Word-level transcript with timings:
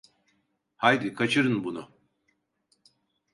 Haydi, 0.77 1.13
kaçırın 1.13 1.63
bunu… 1.63 1.91